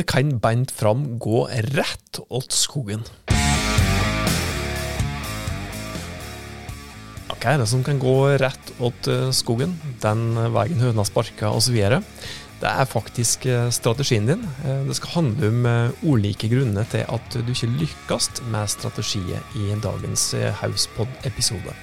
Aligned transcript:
Det 0.00 0.06
kan 0.08 0.38
beint 0.40 0.70
fram 0.72 1.18
gå 1.20 1.42
rett 1.76 2.18
åt 2.32 2.54
skogen. 2.56 3.02
Hva 7.28 7.52
er 7.52 7.60
det 7.60 7.66
som 7.68 7.82
kan 7.84 8.00
gå 8.00 8.14
rett 8.40 8.72
åt 8.80 9.10
eh, 9.12 9.26
skogen? 9.36 9.74
Den 10.00 10.40
veien 10.56 10.80
høna 10.80 11.04
sparka 11.04 11.52
osv. 11.52 11.76
Det 11.76 12.72
er 12.72 12.88
faktisk 12.88 13.44
eh, 13.44 13.68
strategien 13.76 14.24
din. 14.30 14.48
Eh, 14.64 14.88
det 14.88 14.96
skal 14.96 15.18
handle 15.18 15.52
om 15.52 15.68
ulike 16.14 16.48
grunner 16.48 16.88
til 16.88 17.04
at 17.04 17.36
du 17.36 17.52
ikke 17.52 17.68
lykkes 17.84 18.32
med 18.48 18.72
strategiet 18.72 19.60
i 19.60 19.68
dagens 19.84 20.30
Hauspod-episode. 20.64 21.76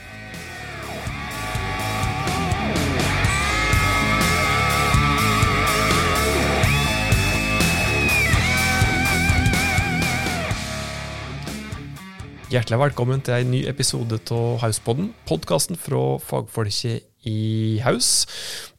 Hjertelig 12.48 12.78
velkommen 12.80 13.20
til 13.20 13.42
en 13.42 13.50
ny 13.52 13.58
episode 13.68 14.22
av 14.32 14.62
Hauspodden, 14.62 15.10
podkasten 15.28 15.76
fra 15.76 16.16
fagfolket 16.24 17.04
i 17.28 17.76
Haus. 17.84 18.24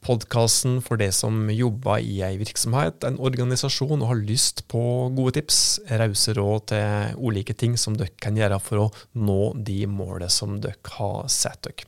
Podkasten 0.01 0.79
for 0.81 0.97
de 0.97 1.11
som 1.13 1.51
jobber 1.53 2.01
i 2.01 2.15
ei 2.25 2.39
virksomhet, 2.41 3.05
en 3.05 3.19
organisasjon 3.21 4.01
og 4.01 4.09
har 4.09 4.23
lyst 4.25 4.63
på 4.73 4.81
gode 5.13 5.35
tips, 5.37 5.59
rause 6.01 6.33
råd 6.33 6.65
til 6.73 7.21
ulike 7.21 7.53
ting 7.53 7.77
som 7.77 7.93
dere 7.93 8.09
kan 8.17 8.41
gjøre 8.41 8.57
for 8.57 8.87
å 8.87 8.89
nå 9.21 9.39
de 9.53 9.83
målene 9.85 10.33
som 10.33 10.57
dere 10.65 10.97
har 10.97 11.29
satt 11.29 11.69
dere. 11.69 11.85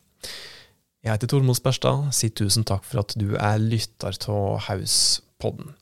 Jeg 1.02 1.16
heter 1.16 1.34
Tormod 1.34 1.58
Sperstad, 1.58 2.12
si 2.14 2.30
tusen 2.30 2.62
takk 2.62 2.86
for 2.86 3.02
at 3.02 3.18
du 3.18 3.32
er 3.42 3.58
lytter 3.58 4.22
av 4.30 4.68
Hauspodden. 4.70 5.74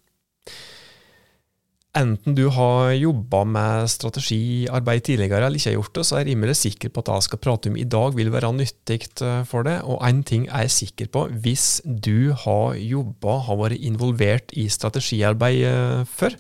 Enten 1.98 2.36
du 2.38 2.44
har 2.54 2.92
jobba 2.94 3.40
med 3.50 3.88
strategiarbeid 3.90 5.08
tidligere 5.08 5.48
eller 5.48 5.58
ikke 5.58 5.72
har 5.72 5.80
gjort 5.80 5.96
det, 5.98 6.04
så 6.06 6.16
er 6.16 6.22
jeg 6.22 6.36
rimelig 6.36 6.56
sikker 6.60 6.92
på 6.94 7.02
at 7.02 7.08
det 7.10 7.16
jeg 7.18 7.26
skal 7.26 7.42
prate 7.42 7.72
om 7.72 7.80
i 7.82 7.86
dag, 7.96 8.14
vil 8.14 8.30
være 8.30 8.52
nyttig 8.54 9.00
eh, 9.26 9.40
for 9.50 9.66
deg. 9.66 9.82
Og 9.90 10.04
én 10.06 10.22
ting 10.22 10.46
er 10.52 10.68
jeg 10.68 10.76
sikker 10.76 11.10
på. 11.10 11.26
Hvis 11.42 11.82
du 11.84 12.30
har 12.46 12.78
jobba, 12.78 13.40
har 13.48 13.58
vært 13.64 13.82
involvert 13.82 14.54
i 14.54 14.68
strategiarbeid 14.70 15.64
eh, 15.66 16.06
før, 16.06 16.38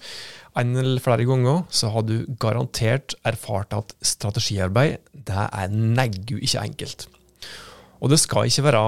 en 0.59 0.75
eller 0.77 1.01
flere 1.01 1.25
ganger, 1.25 1.63
så 1.73 1.89
har 1.95 2.05
du 2.05 2.27
garantert 2.41 3.17
erfart 3.25 3.73
at 3.73 3.95
strategiarbeid 4.05 4.99
det 5.13 5.47
er 5.49 5.73
neggu 5.73 6.37
ikke 6.37 6.61
enkelt. 6.61 7.09
Og 7.99 8.11
det 8.11 8.19
skal 8.21 8.47
ikke 8.47 8.63
være 8.69 8.81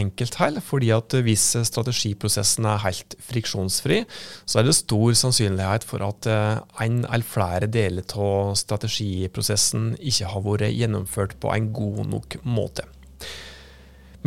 enkelt 0.00 0.38
heller, 0.40 0.64
fordi 0.64 0.90
at 0.94 1.14
hvis 1.22 1.44
strategiprosessen 1.68 2.66
er 2.66 2.82
helt 2.82 3.14
friksjonsfri, 3.28 4.02
så 4.44 4.58
er 4.60 4.66
det 4.66 4.74
stor 4.74 5.14
sannsynlighet 5.14 5.86
for 5.86 6.02
at 6.06 6.26
eh, 6.30 6.58
en 6.86 7.04
eller 7.04 7.26
flere 7.26 7.70
deler 7.70 8.06
av 8.18 8.56
strategiprosessen 8.58 9.94
ikke 10.00 10.32
har 10.32 10.46
vært 10.46 10.74
gjennomført 10.74 11.36
på 11.42 11.54
en 11.54 11.70
god 11.76 12.04
nok 12.10 12.38
måte. 12.42 12.88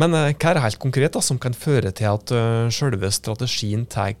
Men 0.00 0.16
eh, 0.16 0.32
hva 0.32 0.52
er 0.52 0.56
det 0.56 0.64
helt 0.64 0.82
konkret 0.82 1.16
da, 1.16 1.24
som 1.24 1.40
kan 1.40 1.56
føre 1.56 1.92
til 1.92 2.08
at 2.08 2.32
uh, 2.32 2.72
selve 2.72 3.12
strategien 3.12 3.84
tar 3.90 4.16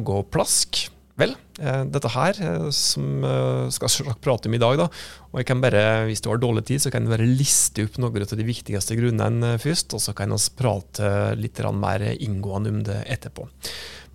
og 0.00 0.24
plask? 0.34 0.88
Vel, 1.20 1.34
eh, 1.60 1.82
dette 1.92 2.10
her 2.14 2.38
eh, 2.40 2.66
som 2.72 3.24
eh, 3.26 3.66
skal 3.74 3.92
jeg 3.92 4.16
prate 4.24 4.48
om 4.48 4.56
i 4.56 4.60
dag, 4.62 4.78
da, 4.80 4.86
og 5.30 5.40
jeg 5.40 5.48
kan 5.50 5.60
bare, 5.60 5.82
hvis 6.08 6.22
du 6.24 6.30
har 6.30 6.40
dårlig 6.40 6.64
tid, 6.70 6.80
så 6.82 6.92
kan 6.92 7.04
jeg 7.04 7.12
bare 7.12 7.28
liste 7.28 7.84
opp 7.84 7.98
noen 8.00 8.24
av 8.24 8.36
de 8.38 8.46
viktigste 8.46 8.96
grunnene 8.98 9.52
først, 9.60 9.92
og 9.96 10.02
så 10.02 10.14
kan 10.16 10.32
vi 10.32 10.40
prate 10.56 11.10
litt 11.38 11.60
mer 11.76 12.06
inngående 12.14 12.72
om 12.72 12.80
det 12.86 13.02
etterpå. 13.12 13.46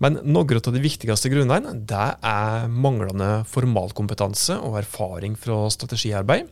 Men 0.02 0.18
noen 0.26 0.58
av 0.58 0.74
de 0.74 0.82
viktigste 0.82 1.30
grunnene 1.32 1.76
det 1.88 2.06
er 2.26 2.66
manglende 2.68 3.46
formalkompetanse 3.48 4.58
og 4.66 4.80
erfaring 4.82 5.38
fra 5.40 5.64
strategiarbeid. 5.72 6.50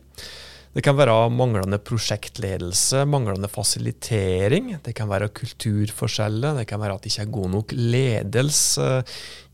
Det 0.75 0.83
kan 0.83 0.97
være 0.99 1.29
manglende 1.31 1.77
prosjektledelse, 1.79 3.05
manglende 3.07 3.47
fasilitering. 3.47 4.73
Det 4.83 4.91
kan 4.97 5.07
være 5.07 5.31
kulturforskjeller. 5.31 6.57
Det 6.59 6.65
kan 6.67 6.81
være 6.81 6.97
at 6.97 7.05
det 7.05 7.13
ikke 7.13 7.23
er 7.23 7.35
god 7.37 7.53
nok 7.53 7.75
ledelse 7.79 8.89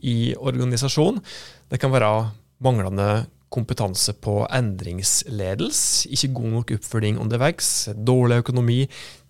i 0.01 0.33
organisasjonen. 0.33 1.21
Det 1.69 1.77
kan 1.79 1.93
være 1.93 2.31
manglende 2.65 3.27
kompetanse 3.51 4.15
på 4.17 4.47
endringsledelse, 4.49 6.09
ikke 6.09 6.33
god 6.39 6.51
nok 6.55 6.71
oppfølging 6.77 7.19
underveis, 7.19 7.89
dårlig 7.93 8.41
økonomi, 8.41 8.79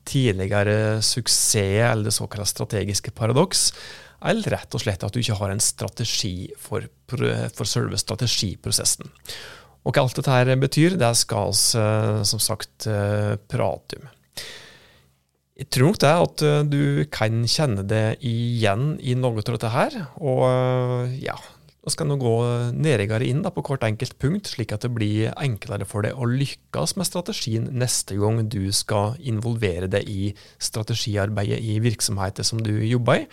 tidligere 0.07 1.01
suksess 1.01 1.81
eller 1.91 2.07
det 2.07 2.13
såkalte 2.16 2.53
strategiske 2.53 3.12
paradoks, 3.18 3.72
eller 4.22 4.53
rett 4.53 4.78
og 4.78 4.84
slett 4.84 5.03
at 5.03 5.13
du 5.13 5.19
ikke 5.19 5.40
har 5.40 5.51
en 5.51 5.63
strategi 5.63 6.51
for, 6.62 6.85
for 7.09 7.68
selve 7.68 7.97
strategiprosessen. 7.97 9.09
Og 9.81 9.96
hva 9.96 10.03
alt 10.06 10.18
dette 10.18 10.34
her 10.34 10.52
betyr, 10.62 10.97
det 11.00 11.14
skal 11.18 11.53
vi 11.53 11.80
eh, 11.81 12.24
som 12.30 12.42
sagt 12.42 12.90
eh, 12.90 13.38
prate 13.50 13.97
om. 13.97 14.09
Jeg 15.62 15.69
tror 15.69 15.92
nok 15.92 16.02
det 16.02 16.12
at 16.25 16.44
eh, 16.46 16.59
du 16.69 16.84
kan 17.14 17.42
kjenne 17.50 17.86
det 17.90 18.22
igjen 18.25 18.96
i 19.02 19.18
noe 19.18 19.42
av 19.42 19.50
dette 19.50 19.74
her. 19.74 19.97
Og 20.22 20.46
ja, 21.22 21.38
vi 21.81 21.94
skal 21.96 22.12
nå 22.12 22.19
gå 22.22 22.36
nærmere 22.78 23.25
inn 23.25 23.42
på 23.42 23.66
hvert 23.66 23.88
enkelt 23.88 24.19
punkt, 24.22 24.53
slik 24.53 24.74
at 24.75 24.86
det 24.86 24.94
blir 24.94 25.34
enklere 25.34 25.88
for 25.90 26.06
deg 26.06 26.13
å 26.13 26.30
lykkes 26.30 26.94
med 27.00 27.09
strategien 27.09 27.69
neste 27.74 28.19
gang 28.22 28.44
du 28.53 28.69
skal 28.75 29.18
involvere 29.18 29.90
deg 29.90 30.06
i 30.06 30.31
strategiarbeidet 30.62 31.58
i 31.58 31.80
virksomheter 31.81 32.46
som 32.46 32.62
du 32.62 32.75
jobber 32.86 33.24
i. 33.24 33.30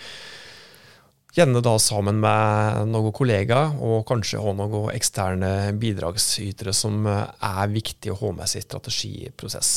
Gjerne 1.38 1.60
da 1.62 1.76
sammen 1.78 2.16
med 2.18 2.88
noen 2.90 3.12
kollegaer, 3.14 3.76
og 3.78 4.00
kanskje 4.08 4.40
ha 4.42 4.56
noen 4.58 4.88
eksterne 4.90 5.70
bidragsytere 5.78 6.74
som 6.74 7.06
er 7.06 7.70
viktig 7.70 8.10
å 8.10 8.18
ha 8.24 8.32
med 8.40 8.50
seg 8.50 8.64
i 8.64 8.66
strategiprosess. 8.66 9.70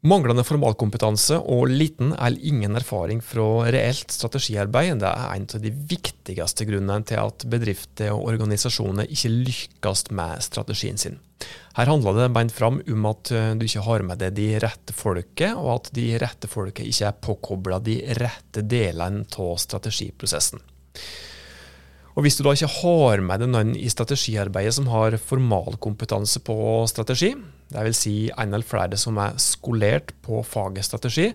Manglende 0.00 0.46
formalkompetanse 0.48 1.36
og 1.52 1.66
liten 1.68 2.14
eller 2.14 2.40
ingen 2.48 2.72
erfaring 2.78 3.18
fra 3.20 3.66
reelt 3.68 4.08
strategiarbeid 4.14 5.02
det 5.02 5.10
er 5.10 5.34
en 5.34 5.44
av 5.44 5.60
de 5.60 5.72
viktigste 5.90 6.64
grunnene 6.64 7.04
til 7.04 7.20
at 7.20 7.44
bedrifter 7.52 8.14
og 8.14 8.30
organisasjoner 8.30 9.10
ikke 9.12 9.32
lykkes 9.34 10.06
med 10.16 10.40
strategien 10.46 10.96
sin. 10.96 11.18
Her 11.76 11.92
handler 11.92 12.16
det 12.16 12.30
beint 12.32 12.56
fram 12.56 12.80
om 12.80 13.10
at 13.12 13.32
eh, 13.36 13.52
du 13.60 13.66
ikke 13.66 13.84
har 13.84 14.06
med 14.08 14.22
deg 14.24 14.32
de 14.38 14.48
rette 14.64 14.96
folket, 14.96 15.52
og 15.52 15.68
at 15.74 15.92
de 15.96 16.06
rette 16.20 16.48
folket 16.48 16.88
ikke 16.88 17.10
er 17.10 17.20
påkobla 17.28 17.82
de 17.84 18.00
rette 18.16 18.64
delene 18.64 19.26
av 19.28 19.52
strategiprosessen. 19.60 20.64
Og 22.16 22.24
Hvis 22.24 22.36
du 22.36 22.42
da 22.44 22.52
ikke 22.56 22.70
har 22.80 23.22
med 23.22 23.42
deg 23.42 23.50
noen 23.52 23.72
i 23.78 23.88
strategiarbeidet 23.92 24.74
som 24.76 24.88
har 24.90 25.14
formalkompetanse 25.22 26.42
på 26.46 26.56
strategi, 26.90 27.30
dvs. 27.70 28.00
Si 28.00 28.14
en 28.34 28.50
eller 28.50 28.66
flere 28.66 28.98
som 28.98 29.18
er 29.22 29.38
skolert 29.40 30.10
på 30.26 30.42
faget 30.46 30.88
strategi, 30.88 31.28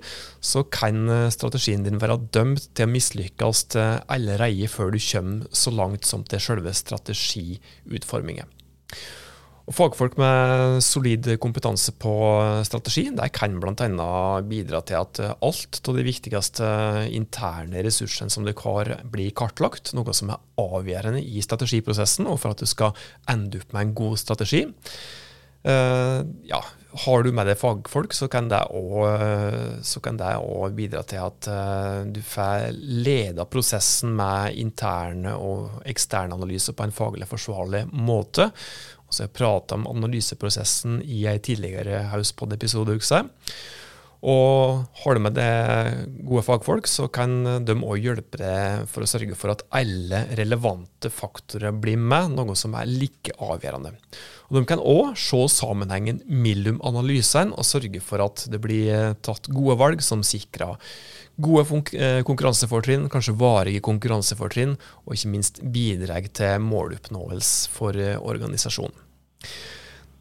så 0.44 0.66
kan 0.68 1.08
strategien 1.32 1.86
din 1.86 2.02
være 2.02 2.20
dømt 2.36 2.68
til 2.76 2.90
å 2.90 2.92
mislykkes 2.92 3.66
allerede 4.12 4.68
før 4.72 4.92
du 4.92 5.00
kommer 5.00 5.48
så 5.56 5.72
langt 5.72 6.06
som 6.06 6.28
til 6.28 6.44
selve 6.44 6.76
strategiutformingen. 6.76 8.52
Og 9.66 9.74
Fagfolk 9.74 10.14
med 10.22 10.78
solid 10.86 11.26
kompetanse 11.42 11.96
på 11.98 12.12
strategi 12.68 13.08
der 13.18 13.32
kan 13.34 13.56
bl.a. 13.58 14.10
bidra 14.46 14.84
til 14.86 15.00
at 15.00 15.22
alt 15.34 15.80
av 15.82 15.98
de 15.98 16.06
viktigste 16.06 16.68
interne 17.10 17.82
ressursene 17.86 18.30
som 18.30 18.46
dere 18.46 18.62
har, 18.62 18.92
blir 19.10 19.34
kartlagt, 19.34 19.96
noe 19.98 20.14
som 20.14 20.36
er 20.36 20.44
avgjørende 20.62 21.24
i 21.26 21.42
strategiprosessen 21.42 22.30
og 22.30 22.44
for 22.44 22.54
at 22.54 22.62
du 22.62 22.70
skal 22.70 22.94
ende 23.32 23.64
opp 23.64 23.74
med 23.74 23.88
en 23.88 23.96
god 23.98 24.22
strategi. 24.22 24.68
Uh, 25.66 26.22
ja, 26.46 26.60
har 27.06 27.24
du 27.26 27.32
med 27.34 27.48
deg 27.50 27.58
fagfolk, 27.58 28.14
så 28.14 28.28
kan 28.30 28.46
det 28.52 28.60
òg 28.70 29.16
bidra 30.78 31.02
til 31.10 31.24
at 31.26 31.48
uh, 31.50 32.06
du 32.06 32.22
får 32.22 32.70
leda 32.78 33.48
prosessen 33.50 34.14
med 34.16 34.54
interne 34.62 35.34
og 35.34 35.82
eksterne 35.90 36.38
analyser 36.38 36.78
på 36.78 36.86
en 36.86 36.94
faglig 36.94 37.26
forsvarlig 37.32 37.88
måte. 37.92 38.52
Så 39.16 39.26
jeg 39.26 39.36
prata 39.38 39.78
om 39.78 39.88
analyseprosessen 39.88 41.00
i 41.08 41.24
ei 41.32 41.40
tidligere 41.40 42.04
Hauspod-episode. 42.12 42.98
Og 44.26 44.82
har 45.04 45.16
du 45.16 45.22
med 45.22 45.36
deg 45.38 46.00
gode 46.26 46.42
fagfolk, 46.48 46.88
så 46.90 47.06
kan 47.14 47.44
de 47.64 47.76
òg 47.78 48.02
hjelpe 48.02 48.40
deg 48.42 48.88
for 48.90 49.06
å 49.06 49.10
sørge 49.10 49.38
for 49.38 49.54
at 49.54 49.62
alle 49.76 50.24
relevante 50.40 51.12
faktorer 51.14 51.76
blir 51.78 52.00
med, 52.02 52.34
noe 52.34 52.56
som 52.58 52.74
er 52.76 52.90
like 52.90 53.36
avgjørende. 53.38 53.94
Og 54.50 54.58
De 54.58 54.64
kan 54.70 54.82
òg 54.82 55.14
se 55.20 55.44
sammenhengen 55.54 56.24
mellom 56.26 56.82
analysene 56.86 57.54
og 57.54 57.70
sørge 57.70 58.02
for 58.04 58.24
at 58.26 58.48
det 58.50 58.62
blir 58.64 59.14
tatt 59.26 59.52
gode 59.54 59.78
valg 59.82 60.04
som 60.06 60.26
sikrer 60.26 60.76
gode 61.36 61.66
eh, 61.94 62.22
konkurransefortrinn, 62.26 63.10
kanskje 63.12 63.36
varige 63.38 63.84
konkurransefortrinn, 63.84 64.78
og 65.06 65.18
ikke 65.18 65.34
minst 65.34 65.60
bidrar 65.62 66.30
til 66.34 66.62
måloppnåelse 66.64 67.74
for 67.76 68.00
eh, 68.00 68.16
organisasjonen. 68.16 69.05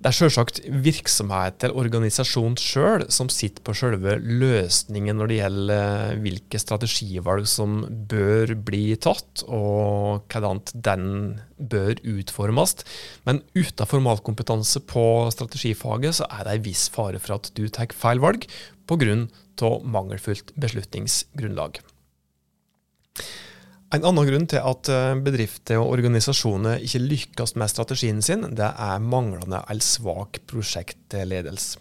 Det 0.04 0.10
er 0.10 0.16
selvsagt 0.18 0.58
virksomhet 0.84 1.64
eller 1.64 1.78
organisasjon 1.80 2.58
sjøl 2.60 3.06
som 3.14 3.30
sitter 3.32 3.64
på 3.64 3.72
selve 3.78 4.18
løsningen 4.20 5.16
når 5.16 5.30
det 5.30 5.38
gjelder 5.38 6.10
eh, 6.10 6.18
hvilke 6.20 6.60
strategivalg 6.60 7.48
som 7.48 7.78
bør 8.10 8.52
bli 8.68 8.82
tatt, 9.00 9.46
og 9.48 10.26
hvordan 10.28 10.60
den 10.74 11.06
bør 11.56 12.02
utformes. 12.04 12.76
Men 13.24 13.40
uten 13.56 13.88
formalkompetanse 13.88 14.84
på 14.92 15.06
strategifaget, 15.32 16.18
så 16.20 16.28
er 16.28 16.44
det 16.44 16.58
en 16.58 16.68
viss 16.68 16.84
fare 16.92 17.22
for 17.22 17.38
at 17.38 17.48
du 17.56 17.64
tar 17.72 17.96
feil 17.96 18.20
valg 18.20 18.44
pga. 18.84 19.16
mangelfullt 19.88 20.52
beslutningsgrunnlag. 20.60 21.80
En 23.94 24.02
annen 24.02 24.26
grunn 24.26 24.46
til 24.50 24.58
at 24.58 24.88
eh, 24.90 25.14
bedrifter 25.22 25.78
og 25.78 25.92
organisasjoner 25.94 26.82
ikke 26.82 27.02
lykkes 27.04 27.54
med 27.60 27.70
strategien 27.70 28.22
sin, 28.24 28.42
det 28.58 28.66
er 28.66 29.02
manglende 29.02 29.60
eller 29.70 29.86
svak 29.86 30.40
prosjektledelse. 30.50 31.78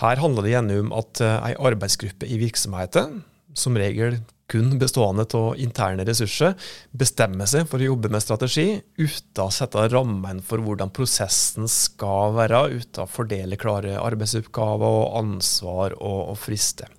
Her 0.00 0.22
handler 0.22 0.46
det 0.46 0.54
gjerne 0.54 0.78
om 0.82 0.94
at 0.96 1.20
ei 1.22 1.52
en 1.52 1.66
arbeidsgruppe 1.68 2.26
i 2.26 2.38
virksomheten, 2.40 3.20
som 3.54 3.76
regel 3.76 4.22
kun 4.52 4.74
bestående 4.80 5.24
av 5.36 5.60
interne 5.60 6.04
ressurser, 6.08 6.56
bestemmer 6.96 7.48
seg 7.48 7.68
for 7.70 7.80
å 7.80 7.92
jobbe 7.92 8.10
med 8.12 8.24
strategi 8.24 8.66
uten 9.00 9.44
å 9.44 9.52
sette 9.54 9.86
rammen 9.92 10.42
for 10.44 10.64
hvordan 10.64 10.92
prosessen 10.94 11.68
skal 11.70 12.34
være, 12.36 12.66
uten 12.80 13.04
å 13.04 13.08
fordele 13.08 13.60
klare 13.60 14.00
arbeidsoppgaver 14.00 14.98
og 14.98 15.16
ansvar 15.22 15.96
og, 16.00 16.34
og 16.34 16.38
frister. 16.40 16.92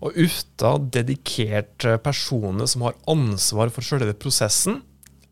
Og 0.00 0.16
uten 0.16 0.86
dedikerte 0.94 1.98
personer 2.00 2.68
som 2.70 2.86
har 2.86 2.96
ansvar 3.10 3.72
for 3.74 3.84
selve 3.84 4.14
prosessen, 4.16 4.80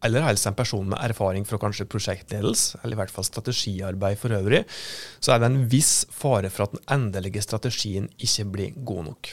eller 0.04 0.22
helst 0.22 0.46
en 0.46 0.54
person 0.54 0.86
med 0.86 1.00
erfaring 1.02 1.46
fra 1.48 1.58
kanskje 1.58 1.88
prosjektledelse, 1.90 2.78
eller 2.82 2.94
i 2.94 3.00
hvert 3.00 3.14
fall 3.14 3.26
strategiarbeid 3.26 4.20
for 4.20 4.36
øvrig, 4.36 4.62
så 5.18 5.34
er 5.34 5.42
det 5.42 5.50
en 5.50 5.64
viss 5.72 6.04
fare 6.14 6.52
for 6.54 6.68
at 6.68 6.76
den 6.76 6.84
endelige 6.94 7.42
strategien 7.42 8.06
ikke 8.18 8.46
blir 8.52 8.78
god 8.86 9.08
nok. 9.10 9.32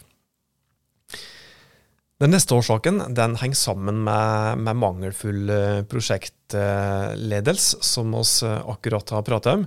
Den 2.24 2.32
neste 2.32 2.56
årsaken 2.56 3.02
den 3.14 3.36
henger 3.42 3.60
sammen 3.60 3.98
med, 4.08 4.64
med 4.64 4.80
mangelfull 4.80 5.50
eh, 5.52 5.82
prosjektledelse, 5.92 7.82
som 7.84 8.16
vi 8.16 8.24
akkurat 8.56 9.10
har 9.18 9.26
pratet 9.28 9.52
om. 9.60 9.66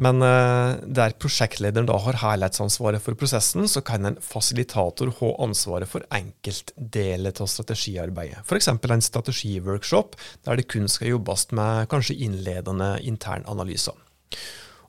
Men 0.00 0.24
uh, 0.24 0.78
der 0.88 1.12
prosjektlederen 1.20 1.88
da 1.88 1.98
har 2.00 2.16
helhetsansvaret 2.22 3.02
for 3.04 3.18
prosessen, 3.18 3.68
så 3.68 3.82
kan 3.84 4.08
en 4.08 4.16
fasilitator 4.24 5.12
ha 5.18 5.32
ansvaret 5.44 5.90
for 5.90 6.06
enkeltdeler 6.16 7.36
av 7.36 7.50
strategiarbeidet. 7.52 8.40
F.eks. 8.46 8.70
en 8.72 9.04
strategiworkshop 9.04 10.16
der 10.46 10.56
det 10.56 10.70
kun 10.72 10.88
skal 10.88 11.12
jobbes 11.12 11.50
med 11.52 11.90
kanskje 11.92 12.16
innledende 12.24 12.94
internanalyser. 13.04 13.98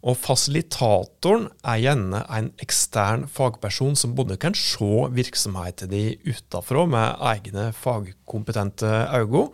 Og 0.04 0.18
Fasilitatoren 0.20 1.46
er 1.64 1.80
gjerne 1.80 2.26
en 2.36 2.50
ekstern 2.64 3.24
fagperson 3.32 3.96
som 3.96 4.16
både 4.18 4.36
kan 4.40 4.56
se 4.58 5.08
virksomheten 5.16 5.92
din 5.94 6.18
utenfra 6.28 6.84
med 6.92 7.24
egne 7.32 7.70
fagkompetente 7.78 8.92
øyne, 9.16 9.48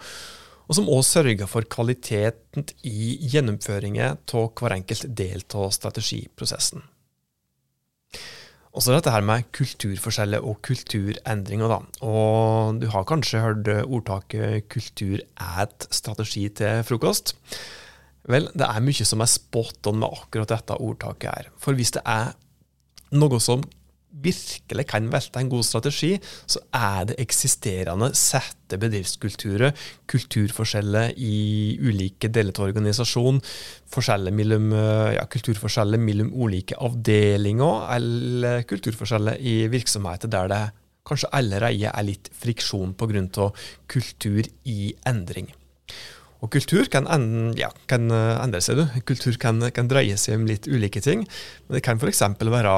og 0.69 0.77
som 0.77 0.89
òg 0.93 1.01
sørger 1.01 1.49
for 1.49 1.65
kvaliteten 1.65 2.67
i 2.85 3.15
gjennomføringen 3.31 4.19
av 4.21 4.51
hver 4.53 4.75
enkelt 4.75 5.07
del 5.17 5.41
av 5.57 5.71
strategiprosessen. 5.73 6.85
Og 8.69 8.85
så 8.85 8.93
dette 8.93 9.09
her 9.09 9.25
med 9.25 9.47
kulturforskjeller 9.55 10.45
og 10.45 10.59
kulturendringer. 10.61 11.67
da. 11.67 11.79
Og 12.05 12.79
Du 12.79 12.87
har 12.87 13.03
kanskje 13.03 13.41
hørt 13.41 13.67
ordtaket 13.67 14.69
'kultur 14.69 15.19
et 15.41 15.87
strategi 15.89 16.49
til 16.49 16.83
frokost'. 16.85 17.33
Vel, 18.29 18.45
det 18.53 18.61
er 18.61 18.79
mye 18.79 19.05
som 19.05 19.21
er 19.21 19.25
spot 19.25 19.87
on 19.87 19.99
med 19.99 20.09
akkurat 20.13 20.49
dette 20.49 20.77
ordtaket 20.77 21.33
her. 21.33 21.45
For 21.57 21.73
hvis 21.73 21.91
det 21.91 22.03
er 22.05 22.35
noe 23.11 23.39
som 23.39 23.63
virkelig 24.09 24.85
kan 24.89 25.09
velte 25.11 25.41
en 25.41 25.51
god 25.51 25.63
strategi, 25.63 26.11
så 26.49 26.61
er 26.75 27.09
det 27.09 27.19
eksisterende 27.21 28.09
sette 28.17 28.79
bedriftskulturer, 28.81 29.75
kulturforskjeller 30.09 31.13
i 31.17 31.77
ulike 31.81 32.31
deler 32.33 32.55
av 32.57 32.69
organisasjonen, 32.69 33.41
forskjeller 33.93 34.35
mellom, 34.35 34.71
ja, 35.15 35.25
kulturforskjeller 35.29 36.01
mellom 36.01 36.33
ulike 36.33 36.77
avdelinger, 36.77 37.85
eller 37.95 38.65
kulturforskjeller 38.69 39.39
i 39.39 39.61
virksomheter 39.71 40.31
der 40.31 40.51
det 40.51 40.63
kanskje 41.09 41.31
allerede 41.33 41.89
er 41.89 42.05
litt 42.05 42.29
friksjon 42.37 42.93
pga. 42.97 43.49
kultur 43.87 44.43
i 44.65 44.93
endring. 45.07 45.49
Og 46.39 46.47
kultur 46.53 46.87
kan, 46.87 47.07
en, 47.11 47.51
ja, 47.59 47.67
kan, 47.91 48.07
eh, 48.15 48.37
endre 48.39 48.61
seg. 48.63 48.79
Du. 48.79 49.01
Kultur 49.09 49.35
kan, 49.41 49.59
kan, 49.75 49.89
dreie 49.91 50.15
seg 50.19 50.37
om 50.39 50.45
litt 50.47 50.69
ulike 50.71 51.01
ting. 51.03 51.25
Men 51.67 51.77
det 51.77 51.83
kan 51.83 51.99
f.eks. 51.99 52.23
være 52.39 52.75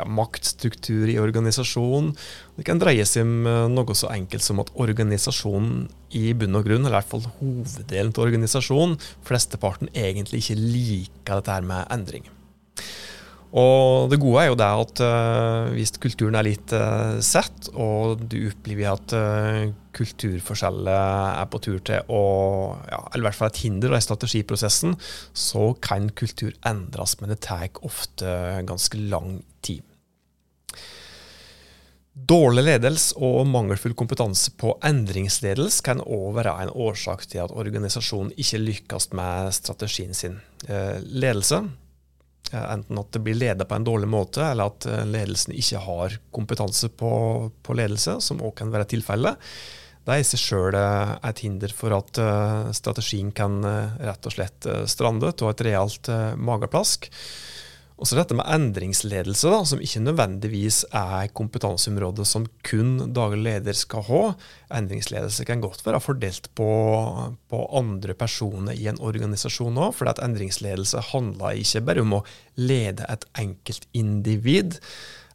ja, 0.00 0.06
maktstruktur 0.10 1.06
i 1.12 1.20
organisasjonen. 1.22 2.12
Det 2.58 2.66
kan 2.66 2.82
dreie 2.82 3.06
seg 3.06 3.22
om 3.26 3.46
eh, 3.46 3.60
noe 3.70 3.94
så 3.94 4.10
enkelt 4.10 4.42
som 4.42 4.62
at 4.64 4.74
organisasjonen 4.74 5.86
i 6.14 6.32
bunn 6.34 6.58
og 6.58 6.66
grunn, 6.66 6.82
eller 6.82 6.98
i 6.98 7.00
hvert 7.02 7.12
fall 7.14 7.26
hoveddelen 7.38 8.14
av 8.14 8.26
organisasjonen, 8.26 8.98
flesteparten 9.26 9.94
egentlig 9.94 10.42
ikke 10.42 10.58
liker 10.58 11.38
dette 11.38 11.54
her 11.54 11.70
med 11.70 11.86
endring. 11.94 12.26
Og 13.54 14.10
det 14.10 14.18
gode 14.18 14.42
er 14.42 14.48
jo 14.50 14.58
det 14.58 14.66
at 14.66 15.00
uh, 15.06 15.70
hvis 15.76 15.94
kulturen 16.02 16.34
er 16.34 16.46
litt 16.46 16.74
uh, 16.74 17.20
sett, 17.22 17.68
og 17.70 18.24
du 18.26 18.48
opplever 18.48 18.90
at 18.90 19.14
uh, 19.14 19.68
kulturforskjeller 19.94 20.90
er 21.38 21.46
på 21.52 21.60
tur 21.62 21.78
til 21.86 22.02
å 22.10 22.22
ja, 22.88 22.98
Eller 23.12 23.22
i 23.22 23.26
hvert 23.28 23.38
fall 23.38 23.52
et 23.52 23.60
hinder 23.62 23.94
i 23.94 24.02
strategiprosessen, 24.02 24.96
så 25.30 25.68
kan 25.78 26.10
kultur 26.18 26.50
endres, 26.66 27.14
men 27.20 27.30
det 27.30 27.44
tar 27.46 27.68
ofte 27.86 28.26
ganske 28.66 28.98
lang 28.98 29.38
tid. 29.62 29.86
Dårlig 32.14 32.62
ledelse 32.66 33.14
og 33.22 33.46
mangelfull 33.50 33.94
kompetanse 33.98 34.52
på 34.58 34.74
endringsledelse 34.86 35.82
kan 35.86 36.02
òg 36.02 36.36
være 36.40 36.58
en 36.62 36.74
årsak 36.74 37.26
til 37.30 37.42
at 37.42 37.54
organisasjonen 37.54 38.34
ikke 38.38 38.62
lykkes 38.62 39.10
med 39.18 39.54
strategien 39.54 40.14
sin. 40.14 40.38
Ledelse 40.66 41.62
Eh, 41.64 41.83
enten 42.52 43.00
at 43.00 43.12
det 43.14 43.22
blir 43.24 43.38
ledet 43.38 43.68
på 43.68 43.78
en 43.78 43.86
dårlig 43.86 44.10
måte, 44.10 44.42
eller 44.44 44.72
at 44.72 44.86
eh, 44.90 45.06
ledelsen 45.08 45.54
ikke 45.56 45.80
har 45.86 46.18
kompetanse 46.34 46.90
på, 46.92 47.14
på 47.64 47.78
ledelse, 47.78 48.18
som 48.24 48.42
òg 48.44 48.56
kan 48.60 48.74
være 48.74 48.90
tilfellet. 48.94 49.40
Det 50.04 50.12
er 50.12 50.20
i 50.20 50.28
seg 50.28 50.42
sjøl 50.42 50.76
eh, 50.78 51.14
et 51.30 51.42
hinder 51.46 51.72
for 51.74 51.96
at 51.96 52.20
strategien 52.76 53.32
kan 53.34 53.60
rett 53.64 54.28
og 54.28 54.36
slett 54.36 54.68
strande 54.90 55.32
av 55.32 55.50
et 55.54 55.66
realt 55.70 56.10
mageplask. 56.36 57.10
Og 57.94 58.08
så 58.10 58.16
dette 58.18 58.34
med 58.34 58.48
endringsledelse, 58.50 59.50
da, 59.52 59.60
som 59.70 59.82
ikke 59.82 60.02
nødvendigvis 60.02 60.80
er 60.90 61.28
kompetanseområdet 61.38 62.26
som 62.26 62.48
kun 62.66 63.12
daglig 63.14 63.44
leder 63.46 63.78
skal 63.78 64.02
ha. 64.08 64.22
Endringsledelse 64.74 65.46
kan 65.46 65.62
godt 65.62 65.84
være 65.86 66.02
fordelt 66.02 66.48
på, 66.58 66.68
på 67.48 67.60
andre 67.78 68.16
personer 68.18 68.74
i 68.74 68.88
en 68.90 68.98
organisasjon 68.98 69.78
òg. 69.78 69.94
For 69.94 70.10
endringsledelse 70.10 71.04
handler 71.12 71.60
ikke 71.62 71.84
bare 71.86 72.02
om 72.02 72.16
å 72.18 72.24
lede 72.58 73.06
et 73.14 73.28
enkeltindivid 73.44 74.80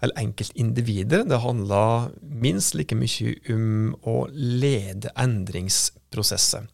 eller 0.04 0.20
enkeltindivider. 0.20 1.24
Det 1.32 1.40
handler 1.44 2.12
minst 2.20 2.76
like 2.76 2.96
mye 2.96 3.38
om 3.56 3.96
å 4.04 4.18
lede 4.36 5.16
endringsprosesser. 5.16 6.68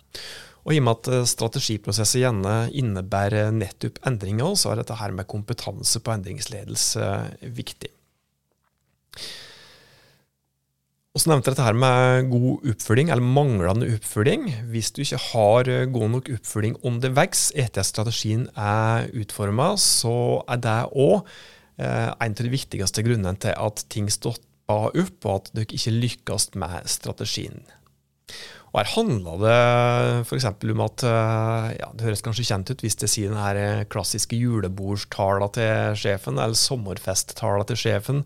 Og 0.65 0.73
i 0.73 0.79
og 0.81 0.87
med 0.87 0.97
at 0.97 1.11
eh, 1.13 1.27
strategiprosesser 1.29 2.23
gjerne 2.23 2.55
innebærer 2.73 3.51
nettopp 3.53 4.01
endringer, 4.09 4.55
så 4.57 4.73
er 4.73 4.81
dette 4.81 4.97
her 4.97 5.13
med 5.13 5.29
kompetanse 5.29 6.01
på 6.01 6.15
endringsledelse 6.15 7.09
viktig. 7.55 7.91
Og 11.15 11.21
så 11.23 11.29
nevnte 11.31 11.47
jeg 11.47 11.55
dette 11.55 11.63
her 11.63 11.77
med 11.79 12.27
god 12.27 12.65
oppfølging, 12.73 13.11
eller 13.13 13.23
manglende 13.37 13.87
oppfølging. 13.95 14.49
Hvis 14.73 14.89
du 14.91 14.99
ikke 15.05 15.21
har 15.29 15.69
eh, 15.71 15.85
god 15.87 16.09
nok 16.17 16.33
oppfølging 16.33 16.75
underveis 16.83 17.47
etter 17.55 17.85
at 17.85 17.87
strategien 17.87 18.49
er 18.59 19.07
utforma, 19.15 19.71
så 19.79 20.41
er 20.51 20.59
det 20.65 20.75
òg 20.91 21.21
eh, 21.79 22.09
en 22.09 22.35
av 22.35 22.41
de 22.41 22.51
viktigste 22.51 23.05
grunnene 23.05 23.37
til 23.39 23.55
at 23.55 23.85
ting 23.93 24.09
stopper 24.11 24.43
opp, 24.97 25.17
og 25.29 25.31
at 25.37 25.49
dere 25.55 25.77
ikke 25.77 25.93
lykkes 25.93 26.49
med 26.59 26.89
strategien. 26.89 27.63
Og 28.75 28.81
Her 28.81 28.89
handla 28.91 29.33
det 29.39 29.59
f.eks. 30.27 30.45
om 30.51 30.81
at 30.83 31.03
eh, 31.07 31.67
ja, 31.79 31.87
Det 31.95 32.09
høres 32.09 32.23
kanskje 32.25 32.43
kjent 32.49 32.73
ut 32.73 32.81
hvis 32.83 32.97
det 32.99 33.07
sier 33.07 33.31
den 33.31 33.39
her 33.39 33.59
eh, 33.59 33.83
klassiske 33.87 34.35
julebordstala 34.35 35.47
til 35.55 35.95
sjefen, 36.01 36.35
eller 36.35 36.59
sommerfesttala 36.59 37.63
til 37.69 37.79
sjefen. 37.79 38.19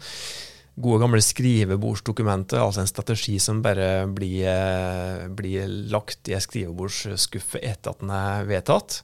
Gode, 0.79 1.03
gamle 1.03 1.21
skrivebordsdokumentet, 1.21 2.57
altså 2.57 2.81
en 2.81 2.89
strategi 2.89 3.35
som 3.43 3.61
bare 3.61 4.07
blir, 4.09 4.49
eh, 4.49 5.27
blir 5.29 5.69
lagt 5.93 6.31
i 6.31 6.33
en 6.33 6.41
skrivebordsskuffe 6.41 7.61
etter 7.61 7.93
at 7.93 8.01
den 8.01 8.17
er 8.17 8.49
vedtatt 8.49 9.03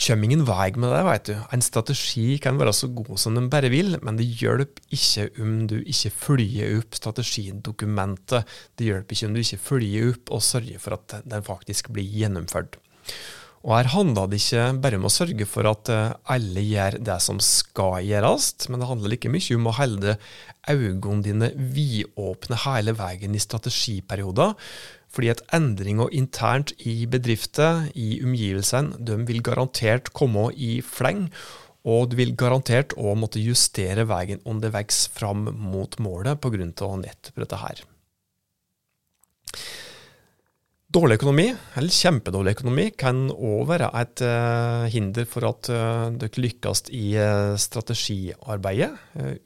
kommer 0.00 0.26
ingen 0.26 0.44
vei 0.46 0.72
med 0.76 0.90
det. 0.90 1.02
vet 1.06 1.28
du. 1.30 1.34
En 1.52 1.62
strategi 1.62 2.38
kan 2.42 2.58
være 2.58 2.72
så 2.74 2.88
god 2.88 3.18
som 3.20 3.36
den 3.38 3.50
bare 3.52 3.70
vil, 3.72 3.96
men 4.02 4.18
det 4.18 4.26
hjelper 4.40 4.82
ikke 4.94 5.28
om 5.42 5.54
du 5.70 5.78
ikke 5.82 6.10
følger 6.10 6.78
opp 6.80 6.98
strategidokumentet. 6.98 8.44
Det 8.76 8.90
hjelper 8.90 9.16
ikke 9.16 9.30
om 9.30 9.36
du 9.36 9.40
ikke 9.44 9.62
følger 9.70 10.10
opp 10.12 10.34
og 10.34 10.42
sørger 10.42 10.82
for 10.82 10.98
at 10.98 11.20
den 11.24 11.46
faktisk 11.46 11.92
blir 11.94 12.04
gjennomført. 12.04 12.78
Og 13.64 13.72
her 13.78 13.88
handler 13.94 14.28
det 14.28 14.42
ikke 14.42 14.64
bare 14.84 14.98
om 15.00 15.06
å 15.08 15.12
sørge 15.12 15.46
for 15.48 15.64
at 15.70 15.88
eh, 15.92 16.10
alle 16.34 16.64
gjør 16.66 16.98
det 17.00 17.16
som 17.24 17.38
skal 17.40 18.02
gjøres, 18.04 18.50
men 18.68 18.82
det 18.82 18.88
handler 18.90 19.14
like 19.14 19.30
mye 19.32 19.56
om 19.56 19.70
å 19.70 19.76
holde 19.78 20.18
øynene 20.68 21.24
dine 21.24 21.48
vidåpne 21.56 22.58
hele 22.66 22.92
veien 22.98 23.32
i 23.32 23.40
strategiperioder. 23.40 24.52
Fordi 25.14 25.30
at 25.30 25.44
endringer 25.54 26.10
internt 26.10 26.72
i 26.82 27.04
bedrifter, 27.06 27.86
i 27.94 28.18
omgivelsene, 28.24 28.98
de 28.98 29.20
vil 29.28 29.44
garantert 29.46 30.10
komme 30.16 30.48
i 30.54 30.80
fleng. 30.82 31.28
Og 31.84 32.08
du 32.10 32.16
vil 32.18 32.32
garantert 32.40 32.96
òg 32.96 33.18
måtte 33.20 33.42
justere 33.44 34.06
veien 34.08 34.40
underveis 34.48 35.04
fram 35.12 35.50
mot 35.52 35.98
målet 36.00 36.40
pga. 36.40 36.64
nettopp 36.66 37.42
dette 37.44 37.60
her. 37.60 37.84
Dårlig 40.94 41.16
økonomi, 41.18 41.48
eller 41.74 41.90
kjempedårlig 41.90 42.52
økonomi, 42.54 42.84
kan 42.94 43.24
òg 43.32 43.64
være 43.66 43.88
et 43.98 44.20
uh, 44.22 44.84
hinder 44.92 45.24
for 45.26 45.42
at 45.48 45.66
uh, 45.74 46.04
dere 46.14 46.44
lykkes 46.44 46.84
i 46.94 47.16
uh, 47.18 47.56
strategiarbeidet. 47.58 48.92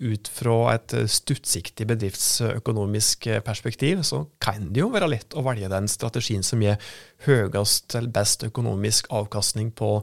ut 0.04 0.28
fra 0.28 0.74
et 0.74 0.94
stuttsiktig 1.08 1.86
bedriftsøkonomisk 1.88 3.30
perspektiv 3.46 4.02
så 4.04 4.26
kan 4.40 4.68
det 4.72 4.82
jo 4.82 4.90
være 4.92 5.08
lett 5.08 5.32
å 5.32 5.44
velge 5.46 5.72
den 5.72 5.88
strategien 5.88 6.44
som 6.44 6.60
gir 6.60 6.76
høyest 7.24 7.96
eller 7.96 8.12
best 8.12 8.44
økonomisk 8.44 9.08
avkastning 9.08 9.72
på 9.72 10.02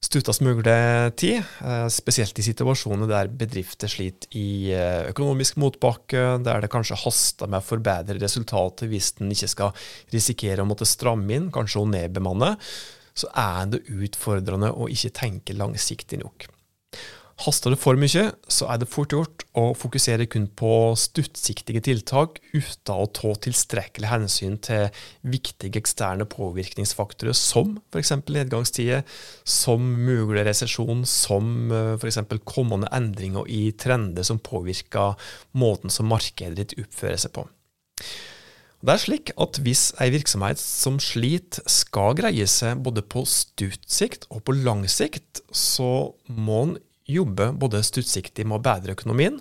stuttest 0.00 0.40
smugletid, 0.40 1.42
eh, 1.60 1.86
spesielt 1.92 2.38
i 2.40 2.44
situasjoner 2.44 3.08
der 3.10 3.28
bedrifter 3.28 3.90
sliter 3.90 4.32
i 4.36 4.72
eh, 4.72 5.10
økonomisk 5.10 5.58
motbakke, 5.60 6.38
der 6.44 6.64
det 6.64 6.70
kanskje 6.72 6.98
haster 7.02 7.50
med 7.50 7.60
å 7.60 7.66
forbedre 7.66 8.16
resultatet 8.20 8.88
hvis 8.88 9.12
en 9.20 9.34
ikke 9.34 9.50
skal 9.52 9.84
risikere 10.14 10.64
å 10.64 10.68
måtte 10.68 10.88
stramme 10.88 11.36
inn, 11.36 11.50
kanskje 11.52 11.82
å 11.82 11.90
nedbemanne, 11.90 12.54
så 13.12 13.28
er 13.36 13.68
det 13.74 13.84
utfordrende 13.92 14.72
å 14.72 14.88
ikke 14.88 15.12
tenke 15.20 15.58
langsiktig 15.58 16.22
nok. 16.24 16.48
Haster 17.40 17.72
det 17.72 17.78
for 17.80 17.96
mye, 17.96 18.26
så 18.52 18.66
er 18.68 18.80
det 18.82 18.88
fort 18.92 19.14
gjort 19.14 19.44
å 19.56 19.70
fokusere 19.78 20.26
kun 20.28 20.44
på 20.60 20.92
stuttsiktige 21.00 21.80
tiltak 21.86 22.36
uten 22.52 22.92
å 22.92 23.06
ta 23.16 23.30
tilstrekkelig 23.46 24.10
hensyn 24.10 24.58
til 24.60 24.90
viktige 25.24 25.80
eksterne 25.80 26.26
påvirkningsfaktorer 26.28 27.36
som 27.36 27.78
f.eks. 27.88 28.12
nedgangstider, 28.28 29.06
som 29.48 29.86
mulig 30.04 30.44
resesjon, 30.50 31.06
som 31.08 31.72
eh, 31.72 31.94
f.eks. 31.96 32.20
kommende 32.44 32.90
endringer 32.92 33.48
i 33.48 33.70
trender 33.72 34.26
som 34.26 34.42
påvirker 34.44 35.16
måten 35.56 35.88
som 35.92 36.12
markedet 36.12 36.58
ditt 36.60 36.76
oppfører 36.84 37.24
seg 37.24 37.34
på. 37.38 37.46
Det 38.80 38.94
er 38.94 39.00
slik 39.00 39.32
at 39.40 39.58
hvis 39.64 39.90
ei 40.00 40.08
virksomhet 40.12 40.60
som 40.60 41.00
sliter 41.04 41.64
skal 41.68 42.14
greie 42.20 42.46
seg 42.48 42.80
både 42.84 43.04
på 43.04 43.26
stuttsikt 43.28 44.28
og 44.28 44.44
på 44.44 44.56
lang 44.60 44.86
sikt, 44.88 45.42
så 45.52 46.12
må 46.28 46.62
en 46.64 46.78
jobbe 47.10 47.50
både 47.58 47.82
stuttsiktig 47.86 48.46
med 48.46 48.60
å 48.60 48.64
bedre 48.64 48.96
økonomien, 48.96 49.40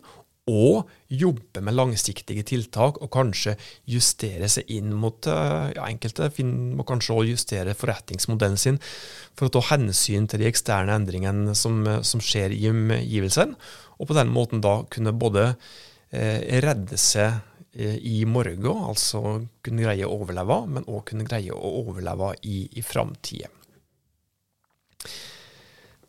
og 0.49 0.89
jobbe 1.13 1.61
med 1.61 1.75
langsiktige 1.77 2.43
tiltak, 2.47 2.97
og 3.03 3.11
kanskje 3.13 3.55
justere 3.89 4.49
seg 4.49 4.69
inn 4.73 4.93
mot 4.97 5.27
eh, 5.29 5.67
ja, 5.75 5.85
Enkelte 5.85 6.29
må 6.47 6.85
kanskje 6.87 7.15
også 7.15 7.33
justere 7.33 7.75
forretningsmodellen 7.77 8.57
sin 8.57 8.79
for 9.37 9.47
å 9.47 9.53
ta 9.53 9.63
hensyn 9.73 10.27
til 10.29 10.41
de 10.41 10.49
eksterne 10.49 10.95
endringene 10.95 11.55
som, 11.57 11.83
som 12.05 12.23
skjer 12.23 12.55
i 12.55 12.65
omgivelsene, 12.71 13.59
og 13.99 14.09
på 14.09 14.17
den 14.17 14.33
måten 14.33 14.63
da 14.63 14.79
kunne 14.89 15.13
både 15.13 15.51
eh, 15.51 16.59
redde 16.63 16.97
seg 16.97 17.41
eh, 17.75 17.99
i 17.99 18.23
morgen, 18.25 18.65
altså 18.89 19.39
kunne 19.65 19.85
greie 19.85 20.07
å 20.07 20.21
overleve, 20.23 20.63
men 20.71 20.87
òg 20.87 21.11
kunne 21.11 21.27
greie 21.29 21.53
å 21.53 21.75
overleve 21.83 22.33
i, 22.47 22.63
i 22.79 22.85
framtida. 22.85 23.51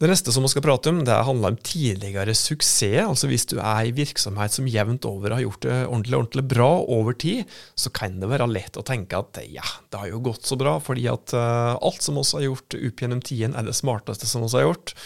Det 0.00 0.09
neste 0.09 0.33
som 0.33 0.47
vi 0.47 0.49
skal 0.49 0.62
prate 0.64 0.88
om, 0.88 1.02
det 1.04 1.12
handler 1.28 1.52
om 1.52 1.57
tidligere 1.61 2.33
suksess. 2.33 3.02
Altså 3.04 3.28
Hvis 3.28 3.45
du 3.50 3.59
er 3.61 3.85
i 3.85 3.92
virksomhet 3.92 4.54
som 4.54 4.69
jevnt 4.71 5.04
over 5.04 5.35
har 5.37 5.42
gjort 5.45 5.66
det 5.66 5.75
ordentlig 5.90 6.16
ordentlig 6.16 6.45
bra 6.49 6.69
over 6.80 7.12
tid, 7.12 7.45
så 7.76 7.92
kan 7.92 8.16
det 8.23 8.30
være 8.30 8.47
lett 8.49 8.80
å 8.80 8.85
tenke 8.87 9.21
at 9.21 9.42
ja, 9.52 9.66
det 9.92 10.00
har 10.00 10.09
jo 10.09 10.23
gått 10.25 10.49
så 10.49 10.57
bra, 10.57 10.78
fordi 10.80 11.04
at 11.12 11.37
uh, 11.37 11.76
alt 11.76 12.00
som 12.00 12.16
vi 12.16 12.25
har 12.33 12.47
gjort 12.47 12.78
opp 12.80 13.04
gjennom 13.04 13.21
tiden, 13.21 13.52
er 13.52 13.69
det 13.69 13.76
smarteste 13.76 14.25
som 14.30 14.47
vi 14.47 14.54
har 14.57 14.71
gjort. 14.71 14.97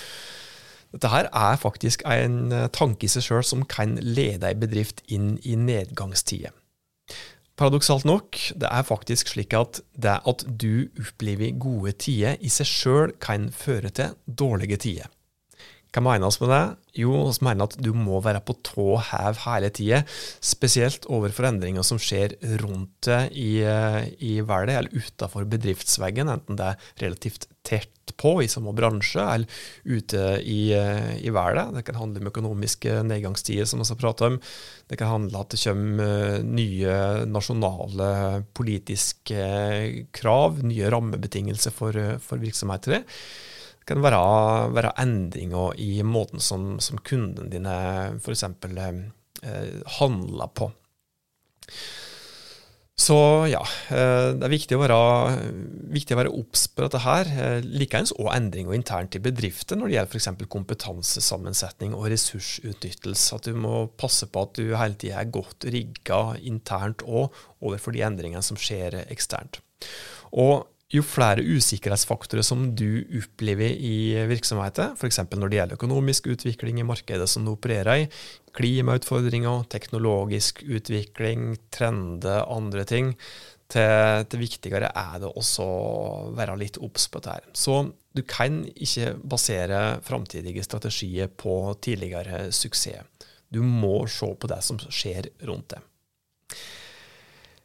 Dette 0.94 1.10
her 1.10 1.26
er 1.26 1.58
faktisk 1.58 2.06
en 2.06 2.52
eh, 2.54 2.68
tanke 2.70 3.08
i 3.08 3.10
seg 3.10 3.24
sjøl 3.26 3.42
som 3.42 3.64
kan 3.66 3.96
lede 3.98 4.46
ei 4.46 4.54
bedrift 4.54 5.02
inn 5.10 5.32
i 5.42 5.56
nedgangstider. 5.58 6.54
Paradoksalt 7.54 8.02
nok, 8.08 8.34
det 8.58 8.66
er 8.66 8.82
faktisk 8.82 9.30
slik 9.30 9.54
at 9.54 9.78
det 9.94 10.16
at 10.26 10.42
du 10.58 10.88
opplever 10.98 11.54
gode 11.62 11.92
tider, 12.02 12.34
i 12.42 12.50
seg 12.50 12.66
sjøl 12.66 13.12
kan 13.22 13.46
føre 13.54 13.92
til 13.94 14.16
dårlige 14.26 14.80
tider. 14.82 15.12
Hva 15.94 16.02
menes 16.02 16.40
med 16.42 16.50
det? 16.50 16.62
Jo, 16.98 17.12
vi 17.30 17.46
mener 17.46 17.68
at 17.68 17.76
du 17.78 17.92
må 17.94 18.18
være 18.22 18.40
på 18.42 18.56
tå 18.66 18.86
hev 19.12 19.38
hele 19.44 19.68
tida, 19.74 20.00
spesielt 20.42 21.06
overfor 21.06 21.46
endringer 21.46 21.86
som 21.86 22.00
skjer 22.02 22.34
rundt 22.62 23.06
deg 23.06 23.34
i, 23.38 23.62
i 24.18 24.32
verden 24.42 24.80
eller 24.80 24.94
utenfor 24.94 25.46
bedriftsveggen, 25.52 26.32
enten 26.34 26.58
det 26.58 26.72
er 26.72 26.88
relativt 27.04 27.46
tett 27.64 27.90
på 28.20 28.34
i 28.42 28.50
samme 28.50 28.74
bransje 28.76 29.22
eller 29.22 29.62
ute 29.86 30.24
i, 30.42 30.74
i 30.74 31.30
verden. 31.34 31.78
Det 31.78 31.86
kan 31.86 32.00
handle 32.02 32.24
om 32.24 32.30
økonomiske 32.32 32.98
nedgangstider, 33.06 33.70
som 33.70 33.80
vi 33.80 33.88
har 33.88 34.02
pratet 34.02 34.26
om. 34.28 34.42
Det 34.90 34.98
kan 34.98 35.14
handle 35.14 35.38
om 35.38 35.46
at 35.46 35.54
det 35.54 35.62
kommer 35.62 36.44
nye 36.44 36.98
nasjonale 37.30 38.12
politiske 38.54 39.48
krav, 40.14 40.58
nye 40.66 40.90
rammebetingelser 40.90 41.74
for, 41.74 42.02
for 42.18 42.42
virksomheter. 42.42 43.06
Det 43.84 43.92
kan 43.92 44.04
være, 44.04 44.20
være 44.72 44.94
endringer 45.02 45.76
i 45.76 45.98
måten 46.08 46.40
som, 46.40 46.78
som 46.80 47.02
kundene 47.04 47.50
dine 47.52 47.74
f.eks. 48.16 48.46
Eh, 49.44 49.82
handler 49.98 50.48
på. 50.56 50.70
Så 52.94 53.16
ja, 53.50 53.60
eh, 53.92 54.30
det 54.38 54.46
er 54.46 54.52
viktig 54.52 54.78
å 54.78 54.80
være, 54.80 54.98
viktig 55.92 56.16
være 56.16 56.32
obs 56.32 56.64
på 56.70 56.86
dette 56.86 57.02
her. 57.04 57.28
Eh, 57.28 57.66
likeens 57.66 58.14
òg 58.14 58.30
endringer 58.32 58.72
internt 58.72 59.18
i 59.18 59.22
bedrifter 59.22 59.76
når 59.76 59.90
det 59.90 59.96
gjelder 59.98 60.14
f.eks. 60.14 60.48
kompetansesammensetning 60.54 61.92
og 61.98 62.06
ressursutnyttelse. 62.14 63.36
At 63.36 63.50
du 63.50 63.58
må 63.58 63.88
passe 64.00 64.30
på 64.30 64.46
at 64.46 64.56
du 64.56 64.72
hele 64.78 64.96
tida 64.96 65.20
er 65.20 65.32
godt 65.34 65.68
rigga 65.74 66.38
internt 66.40 67.04
og 67.04 67.34
overfor 67.60 67.92
de 67.92 68.06
endringene 68.08 68.46
som 68.46 68.56
skjer 68.56 69.02
eksternt. 69.10 69.60
Og 70.32 70.64
jo 70.94 71.02
flere 71.04 71.42
usikkerhetsfaktorer 71.42 72.44
som 72.46 72.68
du 72.78 73.02
opplever 73.18 73.72
i 73.74 74.24
virksomheten, 74.30 74.94
f.eks. 74.98 75.20
når 75.34 75.50
det 75.50 75.58
gjelder 75.58 75.78
økonomisk 75.78 76.28
utvikling 76.34 76.78
i 76.80 76.86
markedet 76.86 77.26
som 77.30 77.46
du 77.46 77.54
opererer 77.54 78.04
i, 78.04 78.06
klimautfordringer, 78.54 79.66
teknologisk 79.72 80.62
utvikling, 80.62 81.56
trender, 81.74 82.44
andre 82.46 82.86
ting, 82.88 83.14
til, 83.74 84.26
til 84.30 84.42
viktigere 84.44 84.90
er 84.94 85.20
det 85.22 85.30
også 85.30 85.64
å 85.64 86.32
være 86.36 86.58
litt 86.60 86.78
obs 86.84 87.08
på 87.10 87.22
dette. 87.24 87.54
Så 87.56 87.80
du 88.14 88.22
kan 88.28 88.62
ikke 88.74 89.14
basere 89.24 89.80
framtidige 90.04 90.62
strategier 90.66 91.32
på 91.32 91.74
tidligere 91.82 92.50
suksess. 92.54 93.02
Du 93.50 93.62
må 93.62 94.04
se 94.10 94.28
på 94.34 94.50
det 94.50 94.60
som 94.66 94.78
skjer 94.78 95.30
rundt 95.48 95.74
det. 95.74 95.82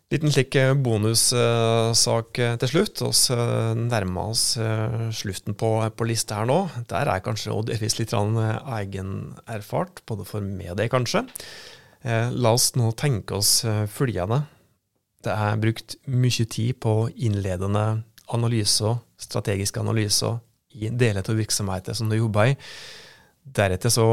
Liten 0.10 0.32
slik 0.34 0.56
eh, 0.58 0.72
bonussak 0.74 2.40
uh, 2.42 2.56
til 2.58 2.70
slutt. 2.72 3.02
Vi 3.06 3.36
nærmer 3.78 4.32
oss 4.32 4.56
uh, 4.58 5.12
slutten 5.14 5.54
på, 5.54 5.70
på 5.94 6.08
lista 6.10 6.40
her 6.40 6.48
nå. 6.50 6.64
Der 6.90 7.12
er 7.14 7.22
kanskje 7.22 7.54
Odd 7.54 7.70
Elvis 7.70 8.00
litt 8.00 8.16
egenerfart, 8.18 10.02
både 10.10 10.26
for 10.26 10.42
meg 10.42 10.74
deg, 10.80 10.90
kanskje. 10.90 11.28
la 12.02 12.54
oss 12.56 12.72
nå 12.80 12.90
tenke 12.98 13.38
oss 13.38 13.62
følgende. 13.94 14.48
Det 15.22 15.36
er 15.36 15.62
brukt 15.62 15.98
mye 16.08 16.46
tid 16.48 16.80
på 16.82 17.10
innledende 17.14 18.02
analyser, 18.34 18.98
strategiske 19.20 19.84
analyser, 19.84 20.40
i 20.74 20.90
deler 20.90 21.22
av 21.22 21.38
virksomheten 21.38 21.94
som 21.98 22.10
du 22.10 22.18
jobber 22.18 22.50
i. 22.50 22.58
Deretter 23.46 23.94
så 23.94 24.10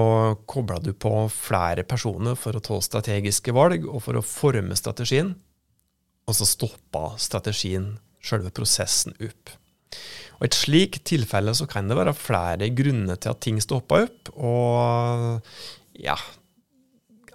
kobler 0.48 0.82
du 0.84 0.92
på 0.92 1.28
flere 1.32 1.88
personer 1.88 2.36
for 2.36 2.56
å 2.56 2.64
ta 2.64 2.80
strategiske 2.84 3.54
valg 3.56 3.88
og 3.88 4.02
for 4.04 4.18
å 4.18 4.24
forme 4.24 4.76
strategien 4.76 5.34
og 6.26 6.34
så 6.34 6.48
stoppa 6.48 7.12
strategien, 7.22 7.94
selve 8.24 8.50
prosessen, 8.54 9.14
opp. 9.22 9.54
Og 10.36 10.44
I 10.44 10.48
et 10.50 10.56
slikt 10.58 11.04
tilfelle 11.08 11.54
så 11.56 11.68
kan 11.70 11.88
det 11.88 11.96
være 11.96 12.16
flere 12.16 12.68
grunner 12.76 13.16
til 13.16 13.32
at 13.32 13.40
ting 13.44 13.60
stopper 13.62 14.04
opp. 14.08 14.32
Og 14.36 16.02
ja, 16.02 16.16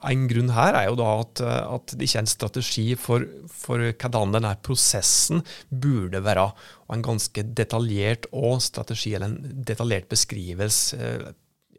en 0.09 0.25
grunn 0.29 0.51
her 0.53 0.77
er 0.77 0.89
jo 0.89 0.97
da 0.99 1.09
at, 1.21 1.41
at 1.45 1.93
det 1.95 2.07
ikke 2.07 2.19
er 2.19 2.25
en 2.25 2.31
strategi 2.31 2.85
for, 2.99 3.25
for 3.49 3.81
hvordan 3.89 4.35
denne 4.35 4.53
prosessen 4.65 5.43
burde 5.69 6.21
være. 6.25 6.47
Og 6.89 6.97
en 6.97 7.05
ganske 7.05 7.45
detaljert 7.57 8.27
og 8.33 8.61
strategi, 8.65 9.15
eller 9.15 9.31
en 9.31 9.63
detaljert 9.65 10.09
beskrivelse, 10.11 11.11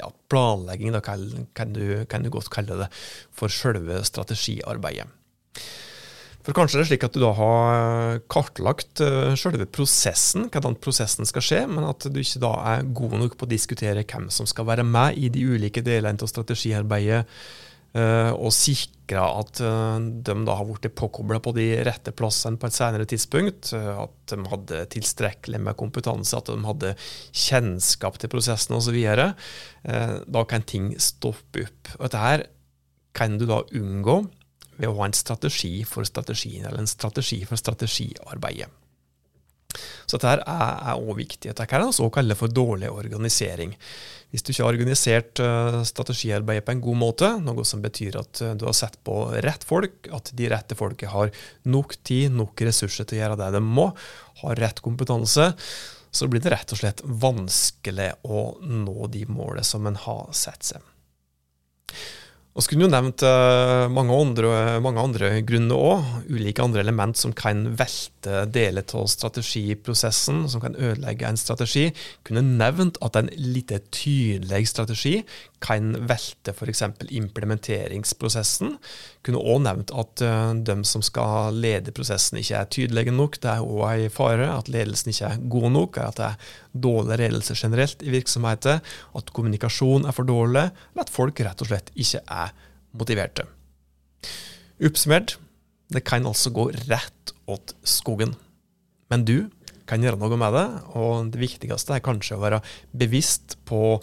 ja, 0.01 0.11
planlegging, 0.33 0.95
da 0.95 1.03
kan, 1.05 1.75
du, 1.77 2.03
kan 2.11 2.25
du 2.25 2.33
godt 2.33 2.51
kalle 2.51 2.85
det, 2.85 2.91
for 3.37 3.53
selve 3.53 4.03
strategiarbeidet. 4.09 5.11
For 6.43 6.57
kanskje 6.57 6.81
det 6.81 6.83
er 6.83 6.91
slik 6.91 7.05
at 7.07 7.15
du 7.15 7.23
da 7.23 7.31
har 7.39 8.23
kartlagt 8.33 9.03
uh, 9.05 9.33
selve 9.39 9.67
prosessen, 9.71 10.49
hvordan 10.51 10.75
prosessen 10.83 11.29
skal 11.29 11.45
skje, 11.47 11.61
men 11.71 11.87
at 11.87 12.09
du 12.11 12.19
ikke 12.19 12.43
da 12.43 12.55
er 12.73 12.89
god 12.91 13.15
nok 13.21 13.37
på 13.39 13.47
å 13.47 13.53
diskutere 13.53 14.03
hvem 14.03 14.27
som 14.35 14.49
skal 14.51 14.67
være 14.67 14.87
med 14.87 15.21
i 15.23 15.31
de 15.33 15.45
ulike 15.47 15.85
delene 15.87 16.19
av 16.19 16.31
strategiarbeidet, 16.31 17.23
uh, 17.95 18.33
og 18.35 18.51
sikre 18.57 19.23
at 19.23 19.61
de 19.61 20.35
da 20.49 20.55
har 20.57 20.67
blitt 20.67 20.95
påkobla 20.97 21.39
på 21.45 21.53
de 21.55 21.69
rette 21.85 22.15
plassene 22.17 22.59
på 22.59 22.71
et 22.71 22.75
senere 22.79 23.07
tidspunkt, 23.07 23.75
at 23.77 24.33
de 24.33 24.39
hadde 24.49 24.85
tilstrekkelig 24.95 25.61
med 25.61 25.77
kompetanse, 25.77 26.39
at 26.39 26.49
de 26.49 26.57
hadde 26.65 26.95
kjennskap 27.29 28.17
til 28.17 28.33
prosessen 28.33 28.79
osv. 28.79 28.97
Da 29.85 30.45
kan 30.49 30.65
ting 30.65 30.95
stoppe 30.97 31.67
opp. 31.67 31.93
Og 31.99 32.07
dette 32.07 32.23
her 32.25 32.47
kan 33.13 33.37
du 33.37 33.45
da 33.45 33.61
unngå 33.77 34.23
ved 34.79 34.89
å 34.89 34.97
ha 35.01 35.09
en 35.09 35.17
strategi 35.17 35.83
for 35.89 36.07
strategien, 36.09 36.65
eller 36.67 36.83
en 36.83 36.91
strategi 36.91 37.43
for 37.49 37.61
strategiarbeidet. 37.61 38.71
Så 40.07 40.19
dette 40.21 40.43
er 40.45 40.99
òg 40.99 41.17
viktig. 41.17 41.53
Dette 41.53 41.65
er 41.65 41.85
også 41.85 42.11
kaller 42.13 42.37
for 42.37 42.53
dårlig 42.53 42.91
organisering. 42.93 43.73
Hvis 44.33 44.45
du 44.45 44.53
ikke 44.53 44.65
har 44.65 44.75
organisert 44.75 45.41
uh, 45.45 45.79
strategiarbeidet 45.89 46.67
på 46.67 46.75
en 46.75 46.85
god 46.85 46.99
måte, 47.01 47.31
noe 47.45 47.65
som 47.69 47.83
betyr 47.85 48.19
at 48.21 48.43
uh, 48.45 48.53
du 48.59 48.67
har 48.69 48.77
sett 48.77 48.99
på 49.05 49.17
rett 49.45 49.65
folk, 49.69 50.09
at 50.13 50.33
de 50.37 50.49
rette 50.53 50.77
folket 50.77 51.13
har 51.13 51.33
nok 51.69 51.97
tid, 52.05 52.33
nok 52.37 52.65
ressurser 52.65 53.09
til 53.09 53.21
å 53.21 53.23
gjøre 53.23 53.41
det 53.43 53.51
de 53.57 53.65
må, 53.65 53.91
har 54.43 54.61
rett 54.61 54.81
kompetanse, 54.85 55.53
så 56.13 56.29
blir 56.29 56.43
det 56.45 56.53
rett 56.53 56.73
og 56.75 56.81
slett 56.81 57.01
vanskelig 57.05 58.11
å 58.29 58.45
nå 58.69 59.09
de 59.13 59.25
målene 59.33 59.65
som 59.65 59.89
en 59.89 59.97
har 59.97 60.27
sett 60.37 60.75
seg. 60.75 60.89
Og 62.53 62.65
skulle 62.67 62.85
jo 62.85 62.93
nevnt 62.93 63.23
uh, 63.25 63.89
mange, 63.89 64.13
andre, 64.13 64.49
mange, 64.85 65.01
andre, 65.01 65.31
grunner 65.49 65.79
òg. 65.81 66.09
Ulike 66.29 66.61
andre 66.61 66.83
element 66.83 67.17
som 67.17 67.33
kan 67.33 67.65
velte 67.81 68.43
deler 68.53 68.85
av 68.85 69.09
strategiprosessen, 69.09 70.45
som 70.53 70.61
kan 70.61 70.77
ødelegge 70.77 71.31
en 71.31 71.41
strategi. 71.41 71.87
Kunne 72.29 72.45
nevnt 72.45 73.01
at 73.01 73.17
en 73.17 73.33
lite 73.41 73.81
tydelig 73.89 74.67
strategi 74.69 75.23
kan 75.63 75.93
velte 76.09 76.53
f.eks. 76.53 76.83
implementeringsprosessen. 77.15 78.75
Kunne 79.25 79.43
òg 79.43 79.63
nevnt 79.65 79.93
at 79.95 80.25
uh, 80.27 80.51
de 80.59 80.77
som 80.89 81.05
skal 81.05 81.55
lede 81.55 81.95
prosessen, 81.95 82.41
ikke 82.41 82.59
er 82.59 82.71
tydelige 82.75 83.15
nok. 83.15 83.39
Det 83.43 83.53
er 83.53 83.65
òg 83.65 84.07
en 84.09 84.15
fare 84.15 84.51
at 84.51 84.71
ledelsen 84.73 85.13
ikke 85.15 85.31
er 85.31 85.47
god 85.55 85.69
nok, 85.77 86.01
at 86.03 86.19
det 86.19 86.29
er 86.33 86.53
dårlig 86.89 87.21
ledelse 87.23 87.57
generelt 87.59 88.03
i 88.03 88.13
virksomheter, 88.15 88.83
at 89.19 89.33
kommunikasjon 89.37 90.09
er 90.09 90.17
for 90.17 90.29
dårlig, 90.29 90.69
eller 90.93 91.07
at 91.07 91.15
folk 91.15 91.43
rett 91.47 91.65
og 91.65 91.71
slett 91.71 91.93
ikke 91.95 92.25
er 92.27 92.55
motiverte. 92.99 93.47
Oppsummert, 94.83 95.37
det 95.93 96.05
kan 96.09 96.27
altså 96.27 96.51
gå 96.55 96.71
rett 96.89 97.35
åt 97.51 97.75
skogen. 97.87 98.35
Men 99.13 99.27
du 99.29 99.37
kan 99.89 100.03
gjøre 100.03 100.19
noe 100.21 100.39
med 100.41 100.55
det, 100.57 100.67
og 100.97 101.33
det 101.35 101.41
viktigste 101.43 101.97
er 101.97 102.05
kanskje 102.05 102.39
å 102.39 102.43
være 102.43 102.63
bevisst 102.97 103.59
på 103.69 103.99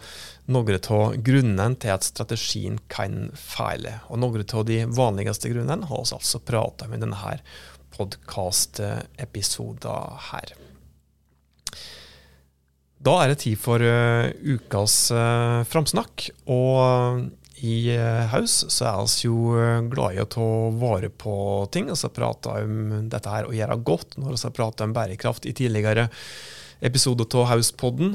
noen 0.50 0.80
av 0.82 1.16
grunnene 1.26 1.76
til 1.82 1.92
at 1.94 2.04
strategien 2.08 2.80
kan 2.92 3.32
feile. 3.38 3.94
Og 4.10 4.20
noen 4.22 4.44
av 4.44 4.66
de 4.68 4.86
vanligste 4.86 5.50
grunnene 5.52 5.86
har 5.90 6.04
vi 6.04 6.16
altså 6.18 6.40
prata 6.42 6.86
om 6.88 6.94
i 6.96 7.02
denne 7.02 7.40
podkast-episoden 7.98 10.18
her. 10.32 10.48
Da 13.00 13.14
er 13.24 13.28
det 13.32 13.40
tid 13.46 13.58
for 13.60 13.80
uh, 13.80 14.28
ukas 14.44 15.12
uh, 15.16 15.64
framsnakk. 15.70 16.30
Og 16.52 17.22
i 17.64 17.96
uh, 17.96 18.28
Haus 18.34 18.66
så 18.72 18.86
er 18.90 18.98
vi 19.06 19.28
jo 19.28 19.38
glad 19.92 20.16
i 20.16 20.24
å 20.24 20.32
ta 20.32 20.50
vare 20.82 21.10
på 21.12 21.34
ting. 21.72 21.86
Vi 21.88 21.96
har 21.96 22.16
prata 22.16 22.50
om 22.66 22.74
dette 23.12 23.30
her 23.32 23.46
å 23.48 23.56
gjøre 23.56 23.84
godt 23.88 24.10
når 24.20 24.30
vi 24.36 24.44
har 24.44 24.58
prata 24.58 24.84
om 24.88 24.96
bærekraft 24.96 25.44
i 25.48 25.56
tidligere 25.56 26.06
episoder 26.84 27.26
av 27.40 27.50
Hauspodden. 27.54 28.10